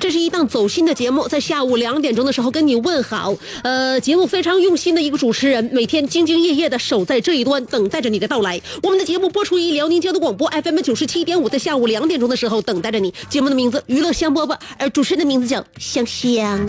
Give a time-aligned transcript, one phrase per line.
[0.00, 3.34] 这是一档走心的节目，在下午两点钟的时候跟你问好。
[3.62, 8.58] 呃，节目非常用心的一个主持人，每天兢兢业业的守在这一端，等待着你的到来。
[8.82, 13.12] 我们的节目播出于辽宁交通广播 FM 九十七点五，在下午两点钟的时候等待着你。
[13.28, 16.66] 节目的名字《娱乐香饽饽》，而主持人的名字叫香香。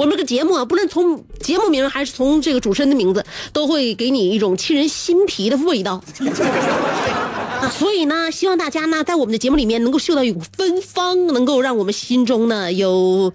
[0.00, 6.02] 我们这个节目啊，不论从节目名还是从这个主持人的名字，都会给你一种沁人心脾的味道。
[7.60, 13.32] 啊， 所以呢，希望大家呢，在我们的节目里面能够嗅到一股芬芳，能够让我们心中呢有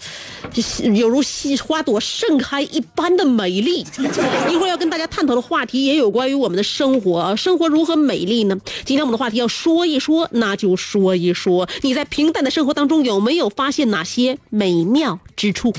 [0.93, 1.21] 有如
[1.63, 3.85] 花朵盛开一般的美丽。
[4.49, 8.57] 一会儿要跟大家探讨的话题也有关于我们的生活，生活如何美丽呢？
[8.83, 15.71] 今天我们的话题要说一说，那就说一说，你在平淡的生活当中有没有发现哪些美妙之处？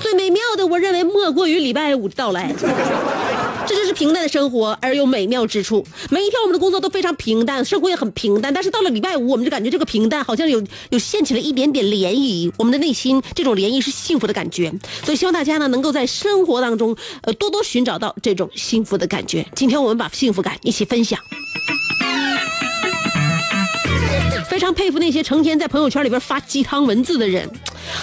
[0.00, 2.52] 最美妙的，我认为莫过于礼拜五的到来。
[3.66, 5.86] 这就是平淡的生活而又美妙之处。
[6.10, 14.72] 每一天我们的工作都非常平淡，生活也很平淡，但是到了礼拜五，我们就感觉这个平淡好像有有掀起了一点点涟漪，我们的内心这种涟漪是幸福的感觉。
[15.04, 19.46] 所以希望大家呢能够在生活当中，呃多多寻找到这种幸福的感觉。
[19.54, 21.20] 今天我们把幸福感一起分享。
[24.60, 27.48] 非常佩服那些成天在朋友圈里边发鸡汤文字的人，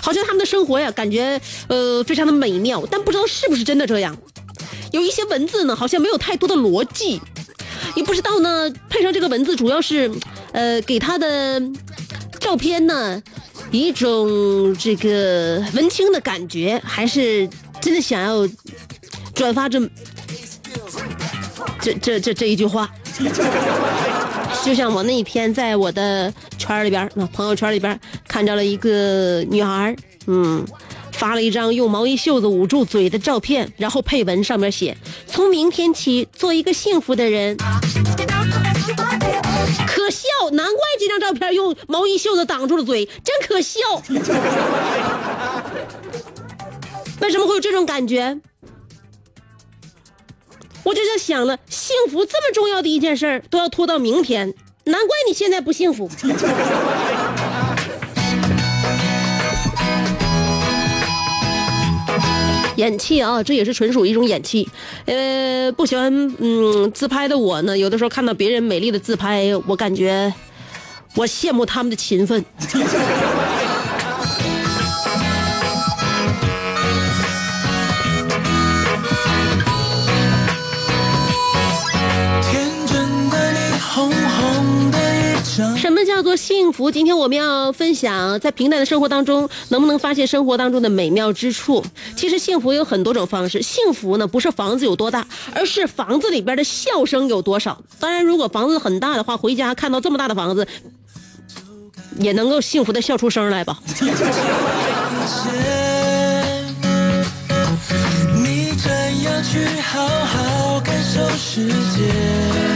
[0.02, 4.18] 好像他们的生活呀，感觉呃非常的美妙，但不知道是不是真的这样。
[4.92, 7.22] 有一些文字呢，好像没有太多的逻辑，
[7.96, 10.10] 也不知道呢，配上这个文字主要是，
[10.52, 11.62] 呃，给他的
[12.40, 13.22] 照片呢
[13.70, 17.48] 一种这个文青的感觉，还是
[17.80, 18.50] 真的想要
[19.36, 19.80] 转发这
[21.80, 22.92] 这这这这一句话。
[24.64, 29.96] 就像我那一天在我的圈里边，那朋友圈里边看到了一个女孩，
[30.28, 30.66] 嗯，
[31.14, 37.56] 发了一张用毛衣袖子捂住嘴的照片，然后配文上面写：“从明天起，做一个幸福的人。”
[39.88, 43.80] 可笑，难怪这张照片用毛衣袖子挡住了嘴，真可笑。
[47.22, 48.38] 为什么会有这种感觉？
[50.88, 54.54] 我就在想了，幸福这么重要的一件事儿，都要拖到明天，
[54.86, 56.10] 难怪你现在不幸福。
[62.78, 64.70] 演气啊，这也是纯属一种演气。
[65.04, 70.34] 呃，不喜欢嗯自拍的我呢，有的时候看到别人美丽的自拍，我感觉
[71.16, 72.46] 我羡慕他们的勤奋。
[85.76, 86.92] 什么叫做幸福？
[86.92, 91.84] 今天我们要分享，在平淡的生活当中，能不能发现生活当中的美妙之处？
[92.16, 97.82] 其实幸福有很多种方式，幸福呢不是房子有多大，而是房子里边的笑声有多少。
[98.00, 100.68] 当然，如果房子很大的话，回家看到这么大的房子，
[102.20, 103.80] 也能够幸福的笑出声来吧。
[108.36, 112.67] 你怎样去好好感受世界？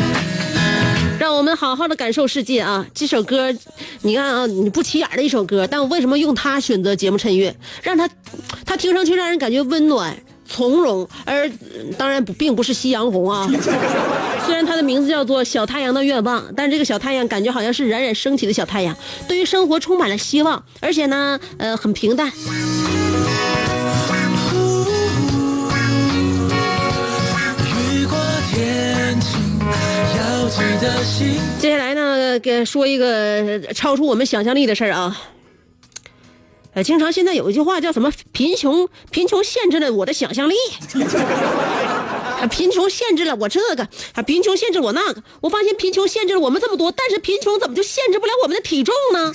[1.41, 2.85] 我们好好的感受世界啊！
[2.93, 3.51] 这首歌，
[4.03, 7.51] 你看啊，你不起眼的一首歌，但我为什么用它选择节目衬乐？
[7.81, 8.07] 让它，
[8.63, 10.15] 它听上去让人感觉温暖、
[10.47, 11.51] 从容，而
[11.97, 13.49] 当然不并不是夕阳红啊。
[14.45, 18.95] 虽然它的名字叫做《小太阳的愿望》，但这个小太阳感觉好像是冉冉升起的小太阳，
[19.27, 22.31] 对于生活充满了希望，而且呢，呃，很平淡。
[31.59, 35.15] 接下来呢，给说一个超出我们想象力的事儿啊。
[36.73, 38.11] 呃，经常现在有一句话叫什么？
[38.31, 40.55] 贫穷，贫穷限制了我的想象力。
[42.49, 43.87] 贫穷限制了我这个，
[44.23, 45.21] 贫穷限制我那个。
[45.41, 49.31] 我发现贫穷限制了我们这么多，但是贫穷怎么就限制不了我们的体重呢？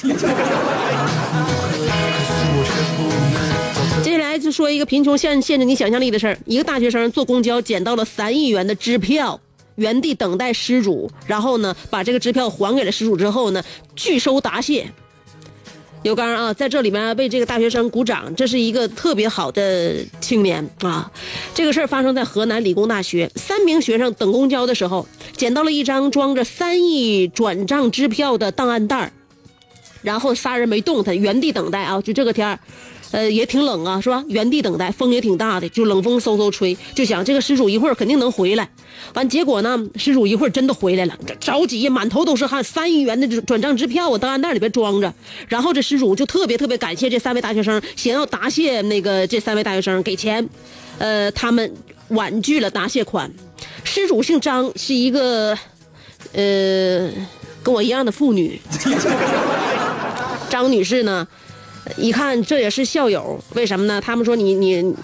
[4.03, 6.37] 接下来就说一个贫穷限限制你想象力的事儿。
[6.47, 9.39] 一个大学生坐公交捡到了三亿元的支票，
[9.77, 13.63] 原地等待失主，然后呢，把这个支票还给了失主之后呢，
[13.95, 14.91] 拒收答谢。
[16.03, 21.11] 刘刚啊，在这里面为这个大学生鼓掌，这是一个特别好的青年啊！
[21.53, 29.13] 这个事儿发生在河南理工大学，三名学生等公交的时候，捡到了一张装着三亿转账支票的档案袋儿
[30.03, 32.01] 然后仨人没动弹，原地等待啊！
[32.01, 32.61] 就这个天儿，
[33.13, 34.25] 呃，也挺冷啊，是吧？
[34.29, 38.69] 原地等待，风也挺大的，就冷风嗖嗖吹，就想这个失主一会儿肯定能回来。
[39.15, 45.13] 完，结果呢，失主一会儿真的回来了，着急，满头都是汗，三亿元的转账支票啊，档案袋里边装着。
[45.49, 50.47] 然后这失主就特别特别感谢这三位大学生，想要答谢那个这三位大学生给钱，
[50.99, 51.73] 呃，他们
[52.09, 53.31] 婉拒了答谢款。
[53.85, 55.57] 失主姓张，是一个，
[56.33, 57.11] 呃，
[57.63, 58.61] 跟我一样的妇女。
[60.49, 61.27] 张女士呢，
[61.97, 64.01] 一看这也是校友，为什么呢？
[64.01, 64.95] 他们说你你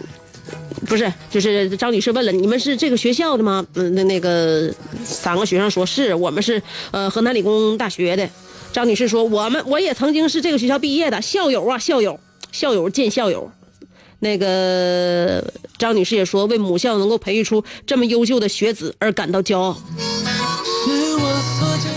[0.87, 3.65] 不是，就是张女士问了，你们是这个学校的吗？
[3.75, 4.73] 嗯，那那个
[5.05, 8.29] 三个学生说是我们是呃河南理工大学的。
[8.73, 12.19] 张女士说我们我也曾经是这个学校毕业的校友啊，校友
[12.51, 13.51] 校友见校友。
[14.19, 15.45] 那个
[15.79, 19.77] 张女士也说，为母校能够培育出这么优秀的学子而感到骄傲。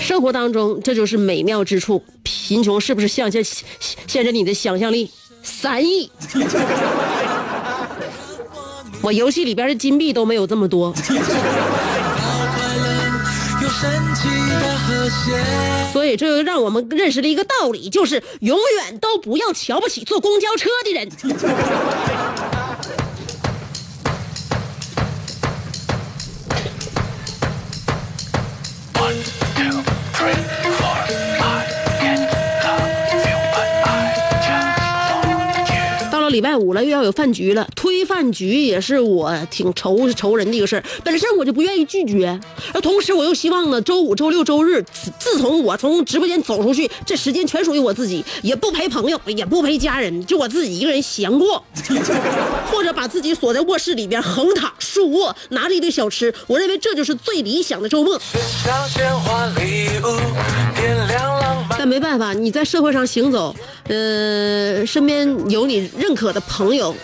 [0.06, 2.04] 生活当中，这就是美妙之处。
[2.22, 5.10] 贫穷是不是限限限制你的想象力？
[5.42, 6.12] 三亿，
[9.02, 10.94] 我游戏里边的金币都没有这么多。
[15.92, 21.10] 所以这就让我们认识了一个道理，就是永远都不要瞧不起坐公交车的人。
[36.36, 37.66] 礼拜五了，又要有饭局了。
[37.78, 40.84] 推饭局也是我挺愁愁人的一个事儿。
[41.02, 42.38] 本身我就不愿意拒绝，
[42.74, 44.84] 而同时我又希望呢，周五、周六、周日，
[45.18, 51.64] 自从我从直播间走出去，这时间全属于我自己，也不陪朋友，也不陪家人，就我自己一个人闲过，
[52.70, 56.34] 或者把自己锁在卧室里边横躺竖卧，拿着一堆小吃。
[56.48, 58.20] 我认为这就是最理想的周末。
[61.86, 63.56] 没办法，你在社会上行走，
[63.88, 66.96] 呃，身边有你认可的朋友，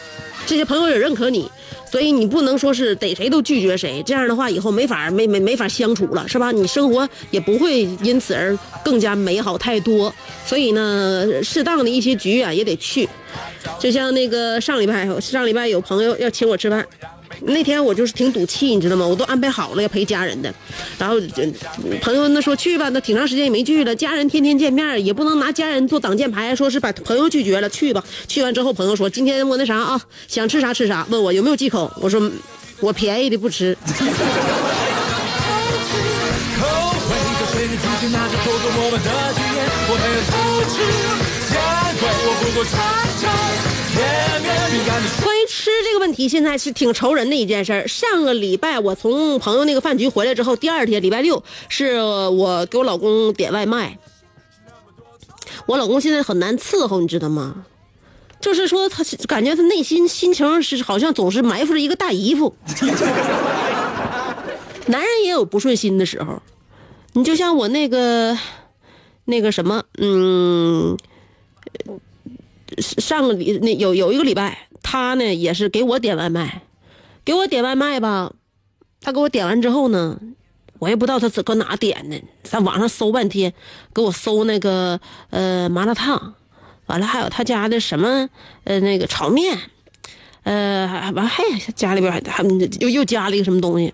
[0.45, 1.49] 这些朋友也认可你，
[1.91, 6.51] 所以你不能说是逮谁都拒绝谁，这样的话以后没法没没没法相处了，是吧？
[6.51, 10.13] 你生活也不会因此而更加美好太多。
[10.45, 13.07] 所以呢，适当的一些局啊也得去，
[13.79, 16.85] 就像那个上礼拜上礼拜有朋友要请我吃饭。
[17.41, 19.05] 那天我就是挺赌气，你知道吗？
[19.05, 20.53] 我都安排好了要陪家人的，
[20.97, 21.15] 然后
[22.01, 28.03] 朋友那说去吧，那挺长时间也没聚了，家人天天见面，也不能拿家人做挡箭牌，说是把朋友拒绝了，去吧。
[28.27, 32.31] 去完之后，朋友说今天我那啥啊，想吃啥吃啥，问我有没有忌口，我说
[32.79, 33.77] 我便宜的不吃。
[45.11, 47.87] 口味吃这个问题，现在是挺愁人的一件事儿。
[47.87, 53.99] 上个礼拜我从朋友那个饭局回来之后，第二天礼拜六是我给我老公点外卖。
[55.67, 57.63] 我老公现在很难伺候，你知道吗？
[58.39, 62.55] 就是说他感觉他内心心情是好像总是埋伏着一个大姨夫。
[64.87, 66.41] 男人也有不顺心的时候，
[67.13, 68.35] 你就像我那个
[69.25, 70.97] 那个什么，嗯，
[72.79, 76.63] 上个礼那有有一个礼拜，他呢也是给我点外卖，
[77.23, 78.33] 给我点外卖吧，
[79.01, 80.19] 他给我点完之后呢，
[80.79, 83.53] 我也不知道他是搁哪点的，在网上搜半天，
[83.93, 86.33] 给我搜那个呃麻辣烫，
[86.87, 88.29] 完了还有他家的什么
[88.63, 89.57] 呃那个炒面，
[90.43, 91.43] 呃还完还
[91.75, 92.43] 家里边还还
[92.79, 93.93] 又又加了一个什么东西。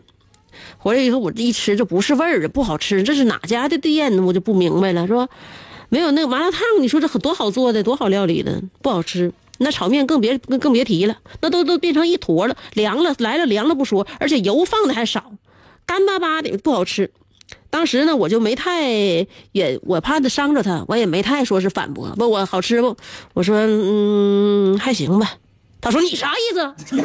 [0.80, 3.04] 回来以后，我这一吃这不是味儿，不好吃。
[3.04, 4.24] 这是哪家的店呢？
[4.24, 5.28] 我就不明白了，是吧？
[5.90, 9.32] 没有那个麻辣烫，你说这多好做的，多好料理的，不好吃。
[9.60, 15.34] 那炒面更别更更别提了，那都都变成一坨了，凉了来了凉了不说，而且油放的还少，
[15.86, 17.12] 干巴巴的不好吃。
[17.70, 18.82] 当时呢，我就没太
[19.52, 22.14] 也我怕他伤着他，我也没太说是反驳。
[22.18, 22.96] 问我好吃不？
[23.34, 25.36] 我说嗯还行吧。
[25.80, 26.74] 他说你啥意思？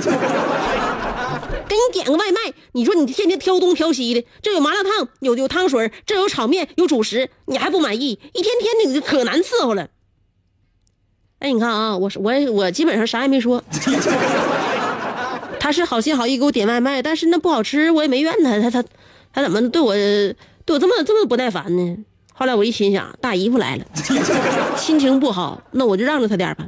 [1.69, 8.19] 给你点个外卖，你说你天天挑东挑西的，这有麻辣烫，有有汤水，这有炒面，有主食，你还不满意？
[8.33, 9.89] 一天天的可难伺候了。
[11.43, 13.61] 哎，你看啊，我我我基本上啥也没说。
[15.59, 18.85] 他是好心好意给我点外卖，但是那不好吃，我也没怨他，他他
[19.33, 21.97] 他怎么对我对我这么这么不耐烦呢？
[22.33, 23.85] 后来我一心想，大姨夫来了，
[24.79, 26.65] 心情不好，那我就让着他点吧。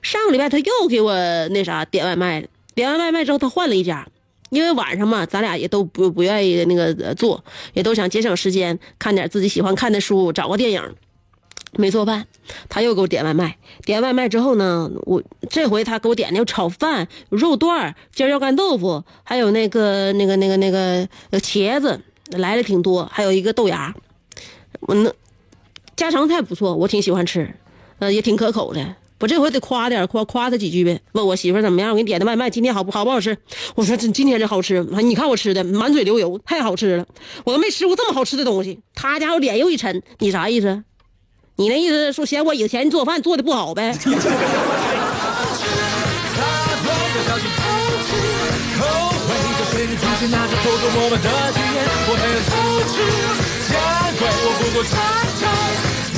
[0.00, 1.14] 上个礼拜他又给我
[1.48, 4.06] 那啥点外卖了，点完外卖之后他换了一家，
[4.48, 10.82] 因为晚上嘛，咱俩也都不不愿意那个呃做，也都想节省时间，看点自己喜欢看的书，找个电影。
[11.76, 12.26] 没做饭，
[12.68, 13.56] 他又给我点外卖。
[13.84, 23.94] 点外卖之后呢，我这回他给我点的炒饭、肉段、尖椒干豆腐，还有那个那个那个那个茄子，来了挺多，还有一个豆芽。
[24.80, 25.12] 我那
[25.96, 27.54] 家常菜不错，我挺喜欢吃，
[27.98, 28.96] 呃也挺可口的。
[29.20, 31.00] 我这回得夸点夸夸他几句呗。
[31.10, 31.90] 问我媳妇怎么样？
[31.90, 33.36] 我给你点的外卖今天好不好不好吃？
[33.74, 37.06] 我说这今天这好吃，你看我吃的满嘴流油，太好吃了，
[37.44, 38.78] 我都没吃过这么好吃的东西。
[38.94, 40.84] 他家伙脸又一沉，你啥意思？
[41.60, 43.92] 你那意思说嫌我以前做饭做的不好呗？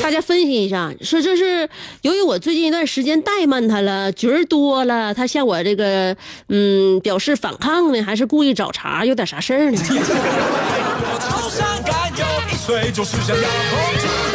[0.03, 1.67] 大家分析一下，说这是
[2.03, 6.15] 由于我最近一段时间怠慢他了，局儿多了，他向我这个
[6.51, 9.79] 嗯表示反抗呢，还是故意找茬，有点啥事儿呢？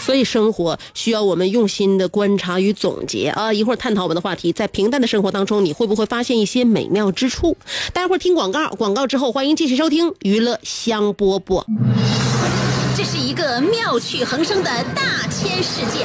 [0.00, 3.52] 所以生活需要我们用心的观察与总结啊！
[3.52, 7.56] 一会儿探讨我们的话题，在平淡的生活当中，你会不会发现一些美妙之处？
[7.92, 11.64] 待会儿听广告，广告之后欢迎继续收听娱乐香饽饽。
[12.96, 16.04] 这是一个妙趣横生的大千世界。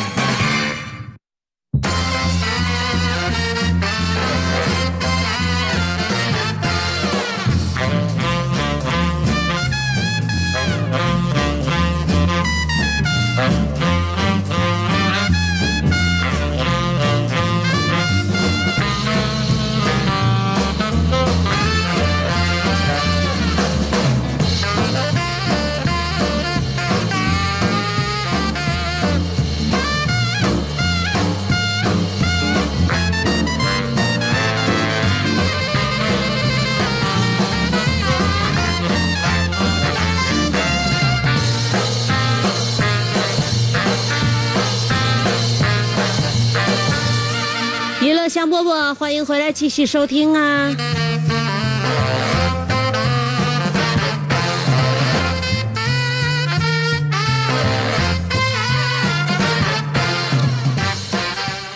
[48.93, 50.75] 欢迎回来继续收听啊！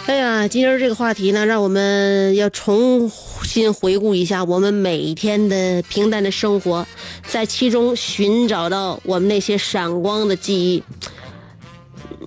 [0.08, 3.10] 哎呀，今儿这个话题呢，让我们要重
[3.44, 6.86] 新回顾一下我们每天的平淡的生活，
[7.28, 10.84] 在其中寻找到我们那些闪光的记忆。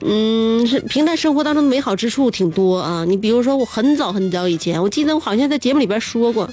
[0.01, 3.05] 嗯，是平淡生活当中的美好之处挺多啊。
[3.05, 6.49] 你比如说，我很早很早以前，我记得我好像在节目里边说过，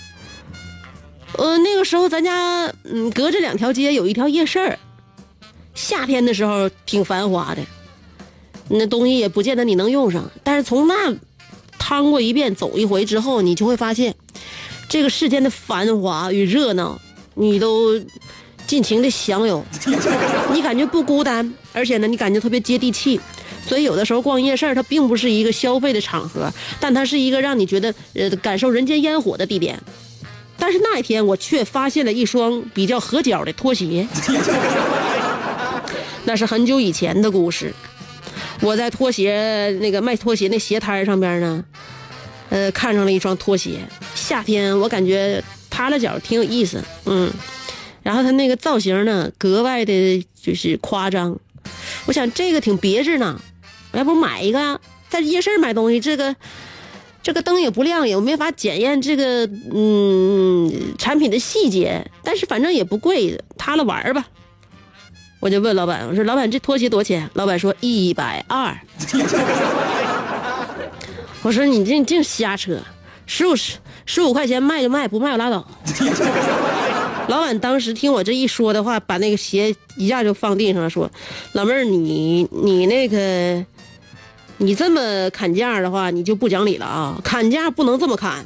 [1.37, 4.79] 呃，那个时候咱家嗯隔着两条街有一条夜市儿，
[5.73, 7.61] 夏天的时候挺繁华的，
[8.69, 11.15] 那东西也不见得你能用上，但是从那
[11.77, 14.15] 趟过一遍走一回之后，你就会发现，
[14.89, 16.99] 这个世间的繁华与热闹，
[17.35, 17.99] 你都
[18.67, 19.63] 尽情的享有，
[20.53, 23.19] 你感觉不孤单，而且呢，你感觉特别接地气。
[23.67, 29.79] 所以有的时候逛夜市儿，它并不是一个消费的场合，但它是一个让你觉得呃感受人间烟火的地点。
[30.57, 34.07] 但是那一天，我却发现了一双比较合脚的拖鞋，
[36.25, 37.73] 那是很久以前的故事。
[38.61, 41.63] 我在拖鞋那个卖拖鞋那鞋摊儿上边呢，
[42.49, 43.79] 呃，看上了一双拖鞋。
[44.13, 47.29] 夏天我感觉趴了脚挺有意思，嗯，
[48.05, 51.35] 然后它那个造型呢格外的就是夸张，
[52.05, 53.41] 我想这个挺别致呢，
[53.91, 54.79] 我要不买一个？
[55.09, 56.35] 在夜市买东西，这个
[57.23, 64.23] 这个灯也不亮，也没法检验这个嗯产品的细节，但是反正也不贵，塌了玩吧。
[65.39, 67.27] 我就问老板，我说老板这拖鞋多少钱？
[67.33, 68.77] 老板说一百二。
[71.41, 72.77] 我说你这净瞎扯，
[73.25, 75.67] 十五十十五块钱卖就卖，不卖我拉倒。
[77.27, 81.09] 老板当时听我这一说的话，把那个鞋一下就放地上了，说
[81.53, 83.65] ：“老妹儿，你你那个，
[84.57, 87.19] 你这么砍价的话，你就不讲理了啊！
[87.23, 88.45] 砍价不能这么砍，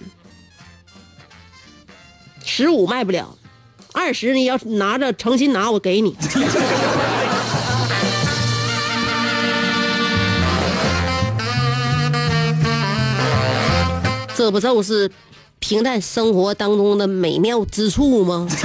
[2.45, 3.37] 十五卖不了，
[3.91, 6.15] 二十你要拿着诚心拿，我给你。
[14.35, 15.11] ”这不就是
[15.59, 18.47] 平淡生活当中的美妙之处吗？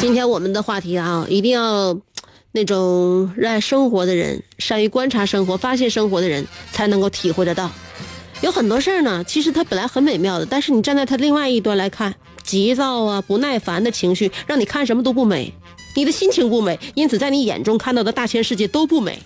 [0.00, 1.98] 今天我们的话题啊，一定要
[2.52, 7.70] 那种热爱生活的人，善于观察生活、发现生活的人，才能够体会得到。
[8.40, 12.14] 有很多事儿呢，其实它本来很美妙的，但是你站在它另外一端来看，
[12.44, 15.52] 急躁啊、不耐烦的情绪，让你看什么都不美，
[15.96, 19.20] 你的心情不美，因此在你眼中看到的大千世界都不美。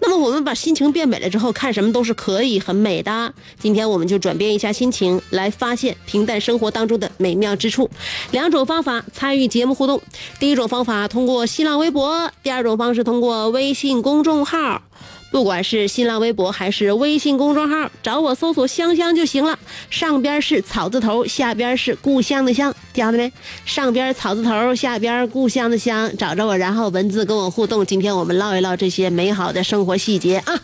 [0.00, 3.32] 那么我们把心情变美了之后，看什么都是可以很美的。
[3.58, 7.88] 今天我们就转变一下心情，来发现平淡生活当中的美妙之处。
[8.30, 10.00] 两种方法参与节目互动：
[10.38, 14.82] 第一种方法通过新浪微博，第二种方式通过微信公众号。
[15.30, 19.58] 不管是新浪微博还是微信公众号，找我搜索“香香”就行了。
[19.90, 23.30] 上边是草字头，下边是故乡的乡，听到没？
[23.66, 27.84] 上边草字头，下边故乡的乡，找着我，然后文字跟我互动。
[27.84, 30.58] 今天我们唠一唠这些美好的生活细节啊！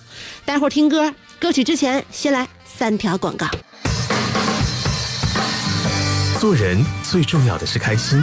[0.45, 3.47] 待会儿听歌，歌曲之前先来三条广告。
[6.41, 8.23] 做人最重要的是开心，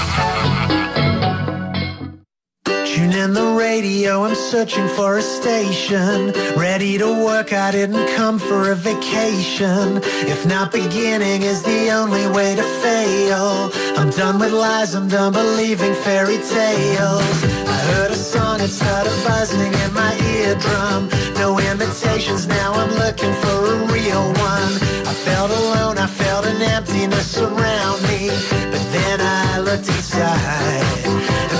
[3.81, 6.31] Radio, I'm searching for a station.
[6.55, 9.99] Ready to work, I didn't come for a vacation.
[10.33, 13.71] If not beginning is the only way to fail.
[13.97, 17.37] I'm done with lies, I'm done believing fairy tales.
[17.75, 21.09] I heard a song, it started buzzing in my eardrum.
[21.41, 24.73] No imitations, now I'm looking for a real one.
[25.11, 28.29] I felt alone, I felt an emptiness around me.
[28.71, 31.50] But then I looked inside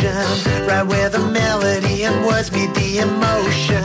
[0.00, 3.84] ocean, right where the melody and words meet the emotion.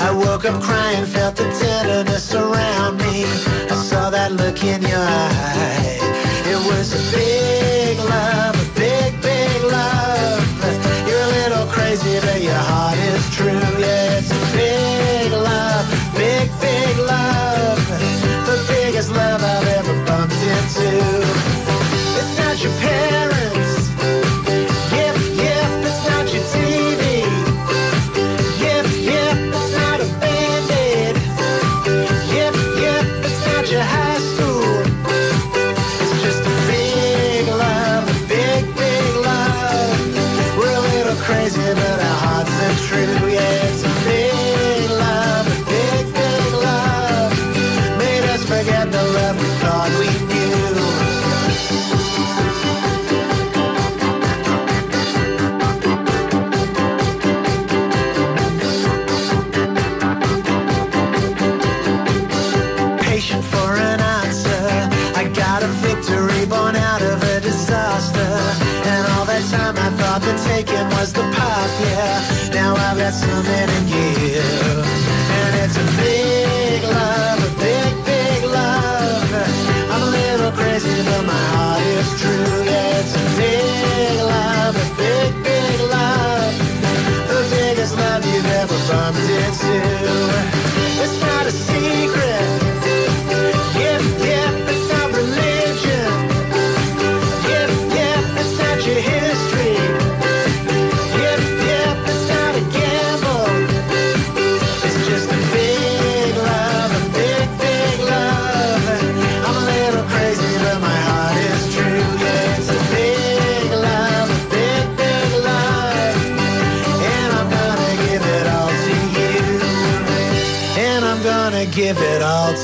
[0.00, 3.24] I woke up crying, felt the tenderness around me.
[3.70, 5.98] I saw that look in your eye.
[6.46, 7.21] It was a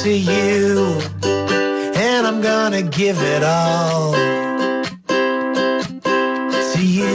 [0.08, 0.98] to you.
[1.94, 4.14] And I'm gonna give it all
[6.72, 7.06] to you.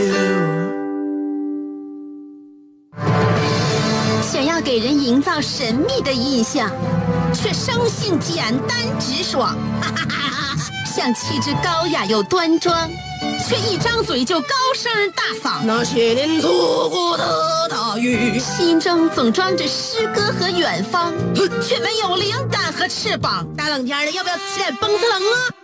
[4.22, 6.70] 想要给人营造神秘的印象，
[7.32, 9.56] 却生性简单直爽，
[10.86, 12.88] 像气质高雅又端庄，
[13.46, 15.64] 却一张嘴就高声大嗓。
[15.64, 21.12] 那些年错过的大雨，心中总装着诗歌和远方，
[21.62, 23.46] 却没有灵感和翅膀。
[23.56, 25.63] 大冷天的，要不要起来蹦子冷啊？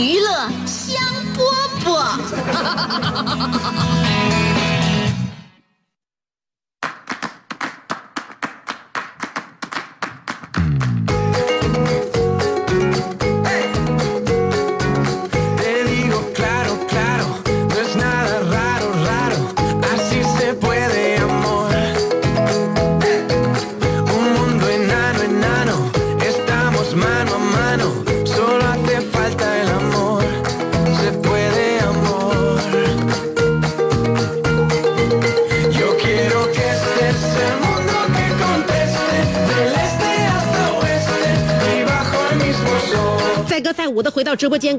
[0.00, 0.96] 娱乐香
[1.36, 1.44] 饽
[1.84, 1.90] 饽。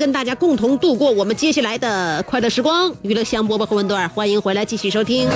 [0.01, 2.91] 跟大家共同度过我们接下来的快乐时光。
[3.03, 5.29] 娱乐香饽饽和文段，欢迎回来继续收听。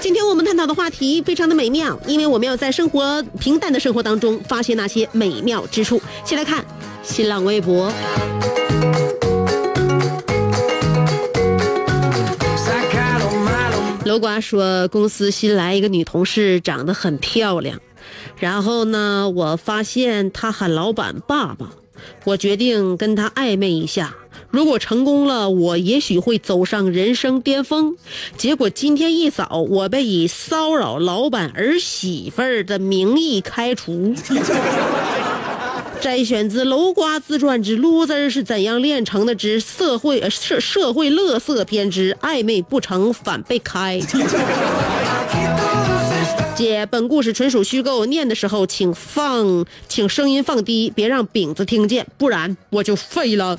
[0.00, 6.02] 今天我们探讨的话题非常的美妙，因为我们要在生活平淡的生活当中发现那些美妙之处。
[6.24, 6.64] 先来看
[7.04, 7.92] 新浪微博，
[14.04, 17.78] 楼瓜说公司新来一个女同事，长得很漂亮，
[18.38, 21.70] 然后呢，我发现他喊老板爸爸，
[22.24, 24.14] 我决定跟他暧昧一下。
[24.50, 27.96] 如果成功了，我也许会走上人生巅峰。
[28.36, 34.14] 结果今天一早，我被以骚扰老板儿媳妇儿的名义开除。
[36.00, 44.00] 摘选自楼瓜自传之《loser 是怎样炼成的》之社会呃社社会乐色篇之暧昧不成反被开。
[46.60, 53.56] 姐，本故事纯属虚构，念的时候请放，请声音放低，别让饼子听见，不然我就废了。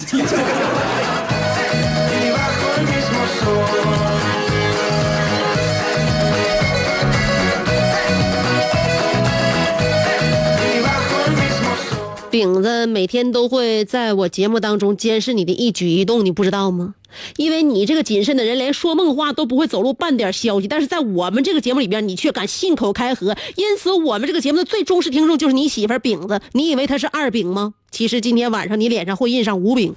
[12.32, 16.96] 饼子每天都会在我节目当中监视你的一举一动，你不知道吗？
[17.36, 23.36] 因为你这个谨慎的人，连说梦话都不会走漏半点消息，但是在我们这个节目里边，你却敢信口开河。
[23.58, 26.39] 因此，我们这个节目的最忠实听众就是你媳妇饼子。
[26.54, 27.74] 你以为她是二饼吗？
[27.91, 29.94] 其实今天晚上你脸上会印上五饼。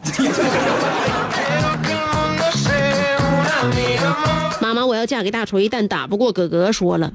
[4.61, 6.73] 妈妈，我要嫁给大锤，但打不过哥哥。
[6.73, 7.12] 说了。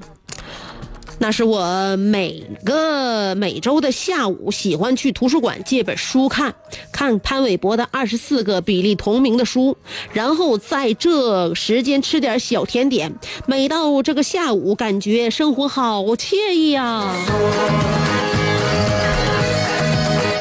[1.21, 6.55] 那是我每个每周的下午喜欢去图书馆借本书看，
[6.93, 9.75] 看潘玮柏的二十四个比例同名的书，
[10.13, 13.13] 然后在这时间吃点小甜点。
[13.45, 17.13] 每到这个下午，感觉生活好惬意呀、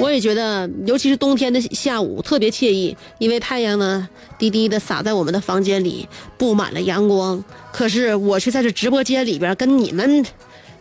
[0.01, 7.43] 我也觉得，尤其是冬天的下午特别惬意，因为太阳呢滴滴的洒在我们的房间里，布满了阳光。
[7.73, 10.25] 可是我却在这直播间里边跟你们。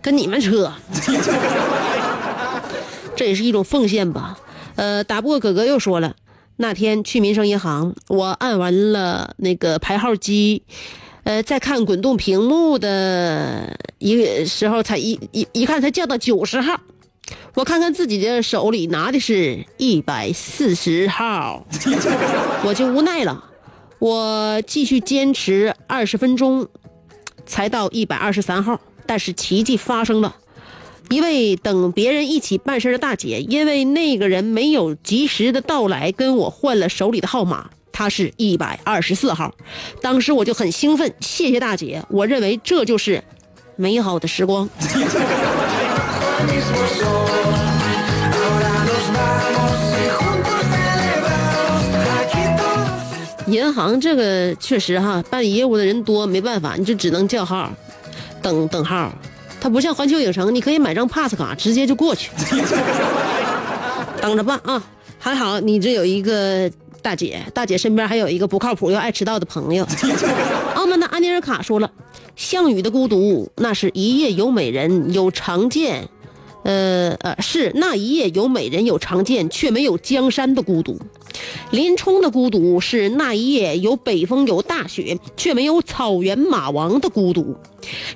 [0.08, 0.72] 跟你们扯，
[3.14, 4.40] 这也是一种奉献吧。
[4.78, 6.16] 呃，打不过哥哥又说了，
[6.56, 10.64] 那天去民生银行，我按完了那个排号机，
[11.26, 16.80] 呃，在看滚动屏幕的一个时候，才一一一看才降到九十号，
[17.56, 21.68] 我看看自己的手里拿的是一百四十号，
[22.64, 23.44] 我就无奈了，
[24.00, 26.66] 我继续坚持二十分钟，
[27.46, 28.80] 才到一百二十三号。
[29.08, 30.36] 但是奇迹发生了，
[31.10, 39.56] 一位等别人一起办事的大姐，因为那个人没有及时的到来，跟我换了手里的号码，她是一百二十四号。
[40.02, 43.24] 当时我就很兴奋，谢谢大姐，我认为这就是
[43.78, 44.70] 美好的时光。
[53.48, 57.72] 银行这个确实哈，办业务的人多，没办法，你就只能叫号。
[58.48, 59.12] 等等号，
[59.60, 62.32] 它不像环球影城，你可以买张 pass 卡直接就过去。
[64.22, 64.82] 等着吧啊！
[65.20, 69.86] 还好你这有一个大姐，大姐身边还有一个不靠谱又爱迟到的朋友。
[70.76, 71.92] 澳门的安妮尔卡说了，
[72.38, 76.08] 项羽的孤独，那是一夜有美人有长剑，
[76.68, 81.00] 呃呃，是那一夜有美人有长剑，却没有江山的孤独。
[81.72, 87.56] 林冲的孤独是那一夜有北风有大雪，却没有草原马王的孤独。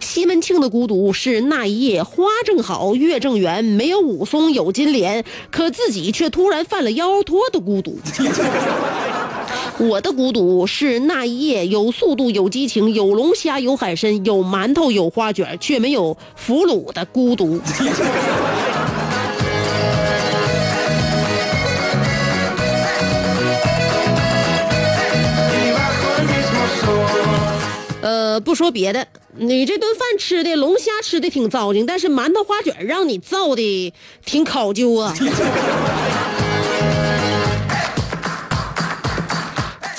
[0.01, 7.97] 西门庆的孤独是那一夜花正好月正圆，没有武松有金莲，可自己却突然犯了腰托的孤独。
[9.81, 17.59] 我的孤独是那一夜有速度有激情有龙虾有海参有馒头有花卷，却没有俘虏的孤独。
[28.03, 33.93] 呃，不说别的，你这顿饭吃的龙虾吃的挺糟践，但是馒头花卷让你造的
[34.25, 35.15] 挺考究啊。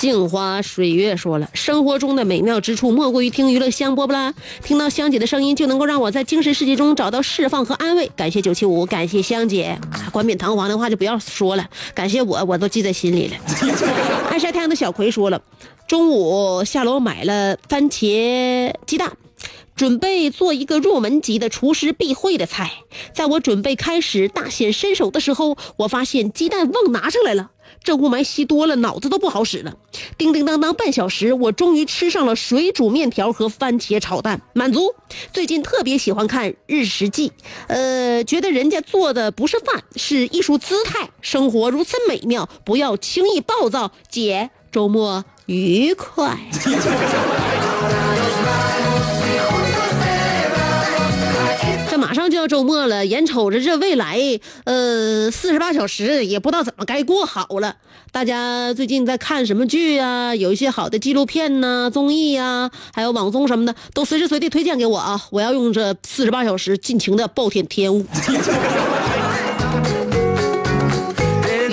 [0.03, 4.35] 镜花水月说了，生活中的美妙之处莫过于听娱乐香饽饽啦。
[4.65, 8.11] 听到香姐的声音，就能够让我在精神世界中找到释放和安慰。
[8.17, 9.79] 感谢九七五，感谢香姐，
[10.11, 11.71] 冠冕堂皇的话就不要说了。
[11.95, 13.37] 感谢我，我都记在心里了。
[14.29, 15.41] 爱晒太阳的小葵说了，
[15.87, 19.12] 中午下楼买了番茄鸡蛋。
[19.75, 22.73] 准备做一个入门级的厨师必会的菜，
[23.15, 27.51] 在我准备开始大显身手的时候，我发现鸡蛋忘拿上来了。
[27.83, 29.75] 这雾霾吸多了，脑子都不好使了。
[30.17, 34.95] 叮叮当当半小时，我终于吃上了水煮面条和番茄炒蛋，满足。
[35.33, 37.29] 最近特别喜欢看《日食记》，
[37.69, 41.11] 呃，觉得人家做的不是饭，是艺术姿态。
[41.21, 43.93] 生活如此美妙，不要轻易暴躁。
[44.09, 46.39] 姐，周末愉快。
[52.43, 54.19] 要周末了，眼瞅着这未来，
[54.65, 57.77] 呃，四十八小时也不知道怎么该过好了。
[58.11, 60.35] 大家最近在看什么剧啊？
[60.35, 65.23] 有一些好的纪录片呐、综艺呀，还有网综什么的，都随时随地推荐给我啊！
[65.31, 68.05] 我要用这四十八小时尽情的暴殄天物。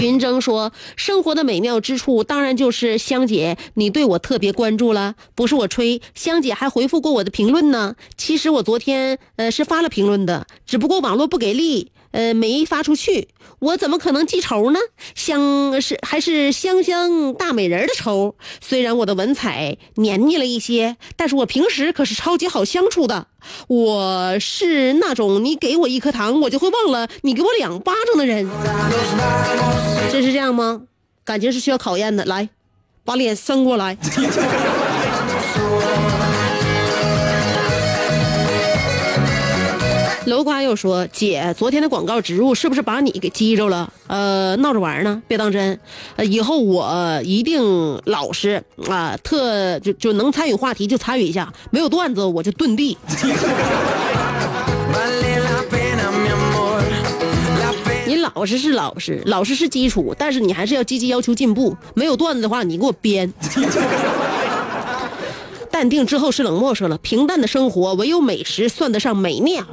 [0.09, 5.13] 林峥说：“生活的美妙之处，当然就是香姐你对我特别关注了。
[5.35, 7.95] 不是我吹，香姐还回复过我的评论呢。
[8.17, 13.29] 其实我昨天呃是发了评论的，只不过网络不给力，呃没发出去。
[13.59, 14.79] 我怎么可能记仇呢？
[15.15, 18.35] 香是还是香香大美人的仇。
[18.61, 23.27] 虽然我的文采黏腻了一些，但是我平时可是超级好相处的。
[23.67, 28.49] 我是那种你给我一颗糖，我就会忘了你给我两巴掌的人。
[30.11, 30.83] 真是这样吗？
[31.25, 32.25] 感情是需要考验的。
[32.25, 32.49] 来，
[33.03, 33.97] 把脸伸过来。
[40.29, 43.91] 楼瓜又说：“姐，昨天的广告植入是不是把你给激着了？
[44.07, 45.77] 呃，闹着玩呢，别当真。
[46.15, 52.97] 呃，以后我一定老实啊，特就就能参与话题就参与一下，没有段子我就遁地。
[58.05, 61.75] 你老实是老实，老实是基础，但是你还是要积极要求进步。
[61.93, 63.31] 没有段子的话，你给我编。”
[65.79, 69.63] 淡定之后是冷漠，说了平淡的生活，唯有美食算得上美妙。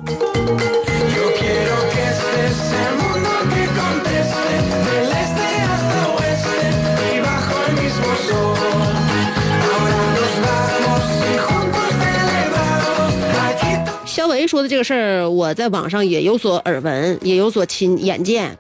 [14.04, 18.56] 肖维说的这个事儿，我在网上也有所耳闻，也有所亲眼见，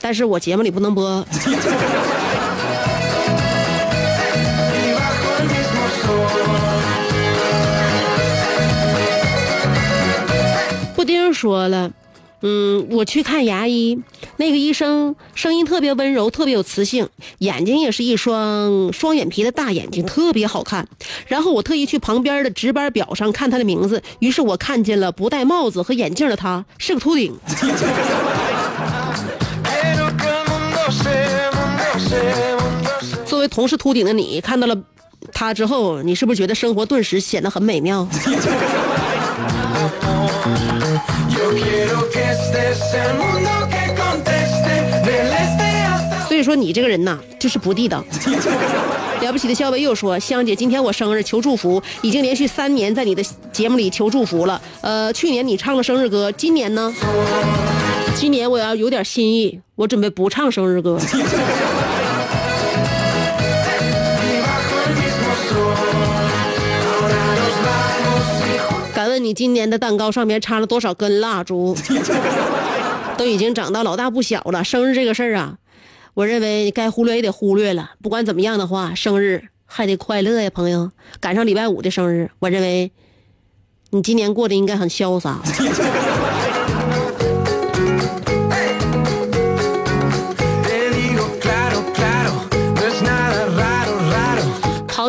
[0.00, 1.22] 但是我节目里不能播。
[11.32, 11.90] 说了，
[12.42, 13.98] 嗯，我去看牙医，
[14.36, 20.88] 那个医生声音特别温柔，特别有磁性，眼睛也是一双双眼皮的大眼睛，特别好看。
[21.26, 27.38] 然后我特意去旁边的值班表上看他的名字，于是我看见了不戴帽子和眼镜的他，是个秃顶。
[33.26, 34.76] 作为同是秃顶的你，看到了
[35.32, 38.06] 他之后，你是不是觉得生活顿时显得很美妙？
[46.28, 48.04] 所以说你这个人呐，就是不地道。
[49.20, 51.82] 了不起的肖维又说：“香姐，今天我生日，求祝福。
[52.00, 54.60] 已经连续三年在你的节目里求祝福了。
[54.80, 56.94] 呃，去年你唱了生日歌，今年呢？
[58.16, 60.98] 今年我要有点新意，我准备不唱生日歌。”
[69.30, 71.76] 你你今年的蛋糕上面插了多少根蜡烛，
[73.16, 74.64] 都已经长到老大不小了。
[74.64, 75.56] 生日这个事儿啊，
[76.14, 77.92] 我认为该忽略也得忽略了。
[78.02, 80.90] 不管怎么样的话，生日还得快乐呀，朋友。
[81.20, 82.90] 赶上礼拜五的生日，我认为
[83.90, 85.40] 你今年过得应该很潇洒。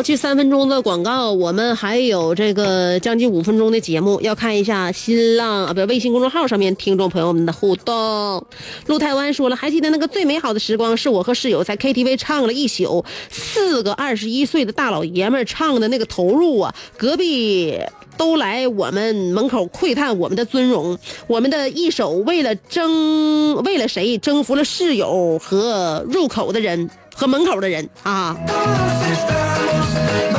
[0.02, 8.44] 去三分钟的广告，我们还有这个将近五分钟的节目，要看一下新浪啊，不是微信公众号上面听众朋友们的互动。
[8.86, 17.78] 陆台湾说了，还记得那个最美好的时光，是我和室友在 KTV 唱了一宿，四个二十一岁的大老爷们唱的那个投入啊，隔壁。
[18.18, 28.36] 都来我们门口窥探我们的尊容，我们的一手为了争，为了谁征服了室友和入口的人和门口的人啊！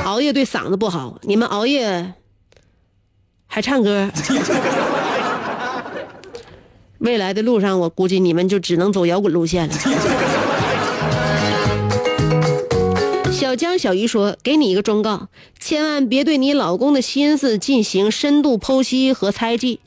[0.06, 2.14] 熬夜对嗓子不好，你们熬夜
[3.48, 4.10] 还唱歌，
[7.00, 9.74] 未来的路上我估计你们就只能走摇滚路线了。
[13.32, 15.28] 小江小鱼说：“给你一个忠告，
[15.60, 19.80] 千万别对你老公的心思进行深度剖析和猜忌，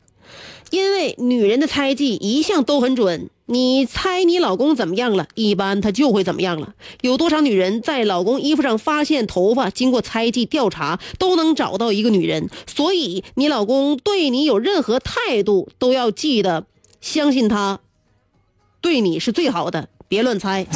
[0.71, 3.29] 因为女人的猜忌一向都很准。
[3.49, 6.73] 你猜你老公怎么样了，一般他就会怎么样了。
[6.99, 12.49] 有多少女人在老公衣服上发现头发，经过猜忌调查都能找到一个女人。
[12.65, 16.65] 所以你老公对你有任何态度，都要记得
[16.99, 17.79] 相信他，
[18.81, 20.67] 对你是最好的，别乱猜。”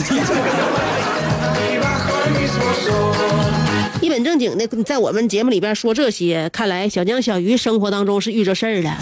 [4.01, 8.97] 一本正经的在我们节目里边说这些，看来小江小鱼生活当中是遇着事儿了。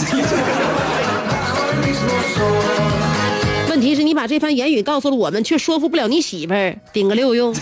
[3.69, 7.53] 问题是你把这番言语告诉了我们，却说服不了你媳妇儿，顶个六用。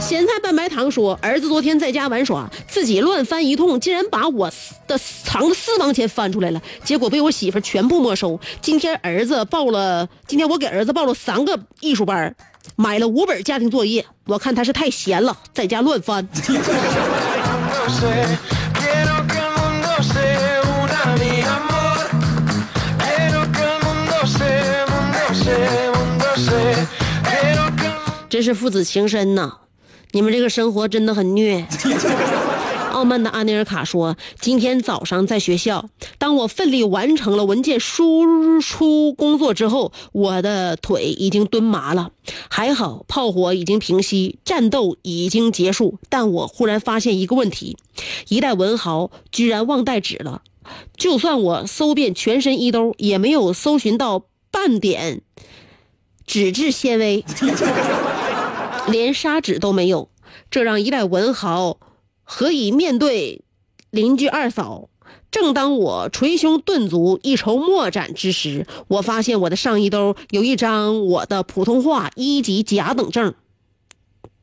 [0.00, 4.50] 咸菜拌白糖说，儿子昨天在家玩耍，自己乱翻一通，竟然把我
[4.86, 8.38] 的藏的私房钱翻出来了，结果被我媳妇全部没收。
[8.60, 12.34] 今天儿子报了，今天我给儿子报了三个艺术班
[12.76, 16.26] 买了五本家庭作业，我看他是太闲了，在家乱翻。
[28.42, 29.58] 是父子情深呐！
[30.12, 31.66] 你们这个生活真的很虐。
[32.92, 42.10] 傲慢的阿尼尔卡说：“今天早上在学校，当我奋力完成了文件输出工作之后，我的腿已经蹲麻了。
[42.50, 45.98] 还好炮火已经平息，战斗已经结束。
[46.10, 47.78] 但我忽然发现一个问题：
[48.28, 50.42] 一代文豪居然忘带纸了。
[50.94, 55.22] 就算我搜遍全身衣兜，也没有搜寻到半点
[56.26, 57.24] 纸质纤维。”
[58.88, 60.10] 连砂纸都没有，
[60.50, 61.78] 这让一代文豪
[62.22, 63.42] 何以面对
[63.90, 64.88] 邻居二嫂？
[65.30, 73.34] 正当我捶胸顿足、一筹莫展之时，我发现我的上衣兜有一张我的普通话一级甲等证。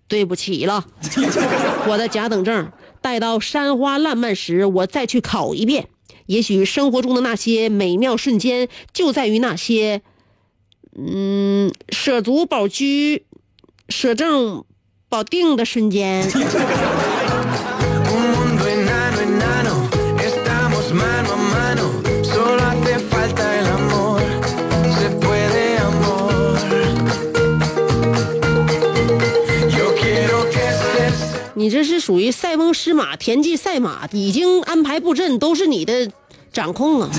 [0.08, 0.88] 对不起了，
[1.88, 2.72] 我的甲等证
[3.02, 5.90] 待到山花烂漫时，我再去考一遍。
[6.26, 10.02] 也许生活中的那些美妙瞬间，就在于那些，
[10.98, 13.26] 嗯，舍足保居。
[13.90, 14.64] 摄政
[15.10, 16.30] 保定的瞬间。
[31.56, 36.10] 你这是属于塞翁失马田忌赛马已经安排布阵都是你的
[36.54, 37.10] 掌控啊。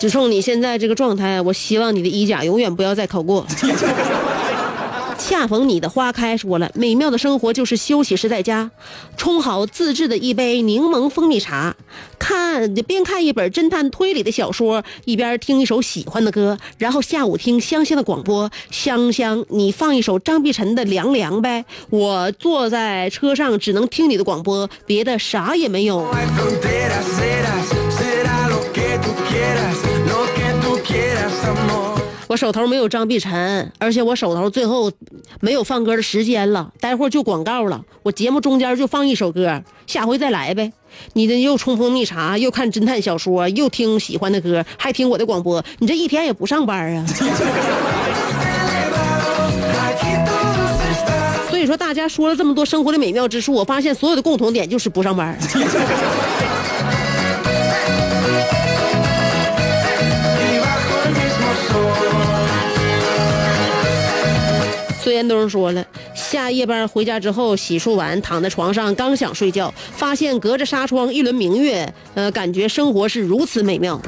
[0.00, 3.46] 只冲你现在这个状态，我希望你的衣甲永远不要再考过。
[5.18, 8.70] 恰逢你的花开，说了，美妙的生活就是休息时在家，
[9.18, 11.76] 冲好自制的一杯柠檬蜂蜜茶，
[12.18, 18.50] 看边看一本侦探推理的小说，一边听一首喜欢的歌，然后下午听香香的广播。
[18.70, 21.66] 香香，你放一首张碧晨的《凉凉》呗。
[21.90, 26.10] 我坐在车上只能听你的广播，别的啥也没有。
[32.26, 34.92] 我手头没有张碧晨，而且我手头最后
[35.40, 37.82] 没有放歌的时间了，待会儿就广告了。
[38.04, 40.72] 我节目中间就放一首歌，下回再来呗。
[41.14, 47.04] 你这又冲锋蜜茶，又看侦探小说，又听喜欢的歌，还听我的广播，你这一天也不上班啊.
[51.50, 55.36] 所以说，大家说了这么多生活的美妙之处，我发现所有的共同点就是不上班。
[65.20, 74.00] 天东说了，下夜班回家之后洗漱完，躺在床上刚想睡觉，发现隔着纱窗一轮明月，呃，感觉生活是如此美妙。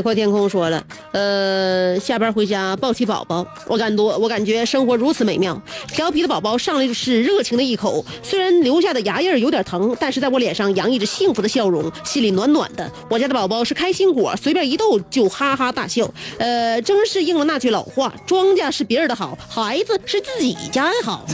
[0.00, 0.82] 海阔天空说了，
[1.12, 5.60] 呃，下班回家抱起宝宝，我感多，我感觉生活如此美妙。
[5.88, 12.90] 调皮的宝宝上来就是热情的一口，虽然留下的牙印有点疼，但是在我脸上洋溢着幸福的笑容，心里暖暖的。
[13.10, 16.10] 我家的宝宝是开心果，随便一逗就哈哈大笑。
[16.38, 21.26] 呃，真是应了那句老话：庄稼是别人的好，孩子是自己家的好。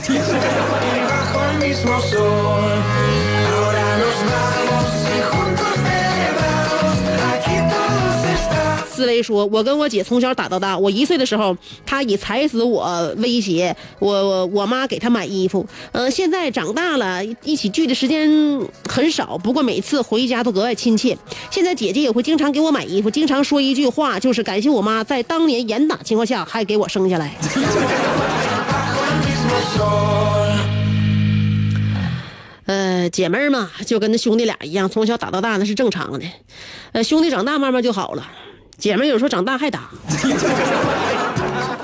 [8.97, 15.63] 思维说：“我跟我姐从小打到大，我一岁的时候，她以踩死我威胁我，我我妈给她买衣服。
[15.91, 18.27] 呃，现在长大了，一起聚的时间
[18.89, 21.15] 很少，不过每次回家都格外亲切。
[21.51, 27.35] 现在姐姐也会经常给我买衣服，经常说一句话，就是感谢我妈在当年严打情况下还给我生下来。
[32.65, 36.25] 呃，姐妹儿嘛，就跟那兄弟俩一样，从小打到大那是正常的。
[36.93, 38.27] 呃，兄弟长大慢慢就好了，
[38.77, 39.89] 姐们儿有时候长大还打。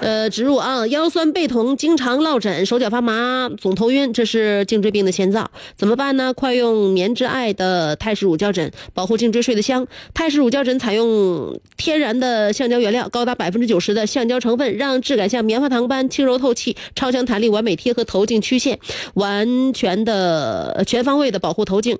[0.02, 6.34] 呃，植入啊，腰酸背痛，经常落枕，手脚发麻，总头晕，这是颈椎病的前兆，怎么办呢？
[6.34, 9.88] 快用棉之爱的泰式乳胶枕，保护颈椎睡得香。
[10.14, 18.78] 泰式乳胶枕采用天然的橡胶原料，高达百分之九十的橡胶成分，让质感像棉花糖般轻柔透气，超强弹力，完美贴合头颈曲线，
[19.14, 21.98] 完全的呃全方位的保护头颈。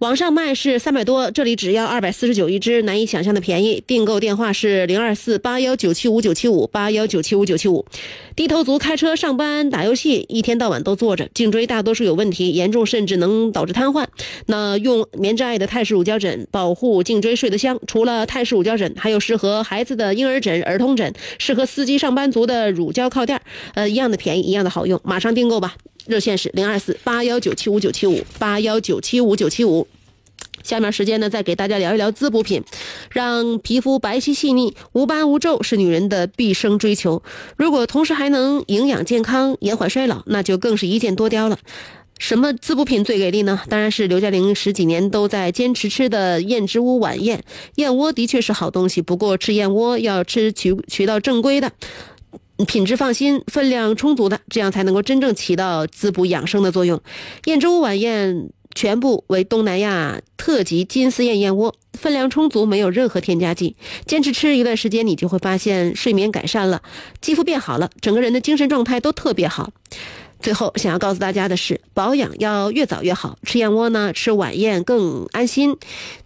[0.00, 3.82] 网上卖是三百多，这里只要二百四十九一只，难以想象的便宜。
[3.86, 7.86] 订购电话是零二四八幺九七五九七五八幺九七五九七五。
[8.34, 14.04] 低头族开车、上班、打游戏，一天到晚都坐着，颈椎大多数有问题，严重甚至能导致瘫痪。
[14.44, 17.80] 那用棉之爱的泰式乳胶枕保护颈椎睡得香。
[17.86, 23.40] 除了泰式乳胶枕，还有适合孩子的婴儿枕、儿童枕，适合司机、上班族的乳胶靠垫，
[23.72, 25.76] 呃，一样的便宜，一样的好用，马上订购吧。
[26.06, 29.86] 热线是零二四八幺九七五九七五八幺九七五九七五。
[30.62, 32.62] 下面时间呢，再给大家聊一聊滋补品，
[33.10, 37.22] 让皮肤白皙细腻、无斑无皱是女人的毕生追求。
[37.56, 41.58] 如果同时还能营养健康、延缓衰老，那就更是一箭多雕了。
[42.18, 43.60] 什么滋补品最给力呢？
[43.68, 47.44] 当然是刘嘉玲十几年都在坚持吃的燕之屋晚燕。
[47.76, 51.70] 燕窝的确是好东西，不过吃燕窝要吃渠渠道正规的。
[52.66, 57.00] 品质放心，分量充足的，这样才能够真正起到滋补养生的作用。
[57.44, 63.76] 燕之屋晚宴全部为东南亚特级金丝燕燕窝，分量充足，没有任何添加剂。
[64.06, 66.82] 坚持吃一段时间，你就会发现睡眠改善了，
[67.20, 69.70] 肌肤变好了，整个人的精神状态都特别好。
[70.40, 73.36] 最后想要告诉大家的是，保养要越早越好。
[73.42, 75.76] 吃燕窝呢，吃晚宴更安心。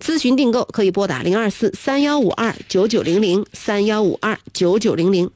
[0.03, 5.31] 咨询订购可以拨打零二四三幺五二九九零零三幺五二九九零零。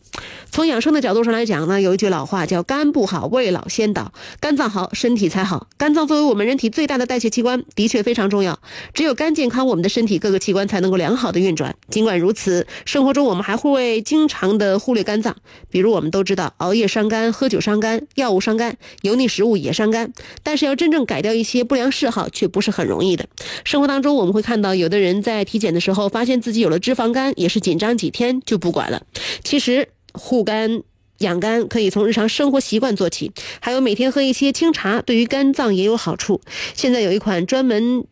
[0.50, 4.12] 从养生的角度上来讲呢，有一句老话叫“肝不好，未老先倒”。
[4.38, 5.66] 肝脏好，身体才好。
[5.76, 8.56] 肝脏作为我们人体最大的代谢器官，的确非常重要。
[8.92, 11.74] 只有肝健康，我们的身体各个器官才能够良好的运转。
[11.90, 15.34] 尽管如此，生活中我们还会经常的忽略肝脏，
[15.68, 18.63] 比如我们都知道，熬夜伤肝，喝酒伤肝，药物伤肝，
[19.02, 20.12] 油腻食物也伤肝。
[20.42, 23.26] 但是要真正改掉一些不良嗜好，却不是很容易的。
[23.64, 29.02] 生活当中，我们会看到有的人在体检的时候，发现自己有了脂肪肝，也是紧张几天就不管了。
[29.42, 30.82] 其实护肝。
[31.18, 36.40] 养肝可以从日常生活习惯做起，还有每天喝一些清茶，对于肝脏也有好处。
[36.74, 38.04] 现在有一款专门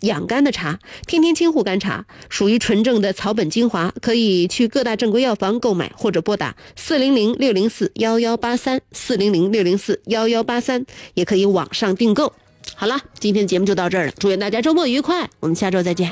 [0.00, 10.84] 养肝的茶，天天清护肝茶，属于纯正的草本精华，可以去各大正规药房购买，或者拨打四零零六零四幺幺八三四零零六零四幺幺八三，
[11.14, 12.32] 也可以网上订购。
[12.76, 16.10] 好了，今天的节目就到这儿了，祝愿大家周末愉快，我们下周再见。